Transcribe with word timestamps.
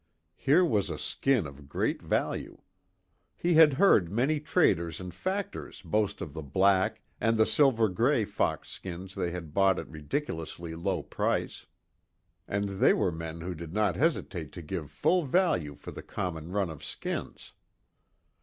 Here 0.35 0.65
was 0.65 0.89
a 0.89 0.97
skin 0.97 1.45
of 1.45 1.69
great 1.69 2.01
value. 2.01 2.61
He 3.37 3.53
had 3.53 3.73
heard 3.73 4.11
many 4.11 4.39
traders 4.39 4.99
and 4.99 5.13
factors 5.13 5.83
boast 5.83 6.21
of 6.21 6.33
the 6.33 6.41
black, 6.41 7.01
and 7.19 7.37
the 7.37 7.45
silver 7.45 7.87
grey 7.87 8.25
fox 8.25 8.69
skins 8.69 9.13
they 9.13 9.29
had 9.29 9.53
bought 9.53 9.77
at 9.77 9.87
ridiculously 9.87 10.73
low 10.73 11.03
price 11.03 11.67
and 12.47 12.79
they 12.81 12.93
were 12.93 13.11
men 13.11 13.41
who 13.41 13.53
did 13.53 13.75
not 13.75 13.95
hesitate 13.95 14.51
to 14.53 14.63
give 14.63 14.89
full 14.89 15.23
value 15.23 15.75
for 15.75 15.91
the 15.91 16.01
common 16.01 16.51
run 16.51 16.71
of 16.71 16.83
skins. 16.83 17.53